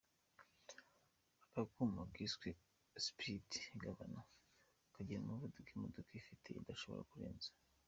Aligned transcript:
Aka 1.45 1.61
kuma 1.73 2.03
kiswe 2.15 2.49
speed 3.05 3.47
governor 3.83 4.25
kagena 4.93 5.23
umuvuduko 5.25 5.69
imodoka 5.77 6.09
igafite 6.11 6.47
idashobora 6.51 7.03
kurenza. 7.11 7.49